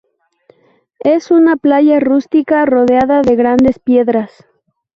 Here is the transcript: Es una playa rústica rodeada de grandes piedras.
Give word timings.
Es 1.03 1.29
una 1.29 1.57
playa 1.57 1.99
rústica 1.99 2.65
rodeada 2.65 3.21
de 3.21 3.35
grandes 3.35 3.77
piedras. 3.77 4.31